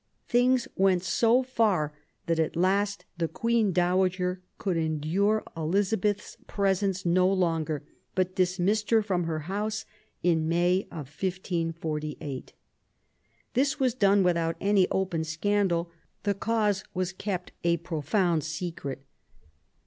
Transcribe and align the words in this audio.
Things 0.27 0.67
went 0.75 1.03
so 1.03 1.43
far 1.43 1.93
that, 2.25 2.39
at 2.39 2.55
last, 2.55 3.05
the 3.19 3.27
Queen 3.27 3.71
Dowager 3.71 4.41
could 4.57 4.75
endure 4.75 5.43
Elizabeth's 5.55 6.37
presence 6.47 7.05
no 7.05 7.31
longer, 7.31 7.83
but 8.15 8.33
dismissed 8.33 8.89
her 8.89 9.03
from 9.03 9.25
her 9.25 9.41
house 9.41 9.85
in 10.23 10.49
May, 10.49 10.87
1548. 10.89 12.51
This 13.53 13.79
was 13.79 13.93
done 13.93 14.23
without 14.23 14.55
any 14.59 14.87
open 14.89 15.23
scandal; 15.23 15.91
the 16.23 16.33
cause 16.33 16.83
was 16.95 17.13
kept 17.13 17.51
a 17.63 17.77
profound 17.77 18.43
secret. 18.43 19.03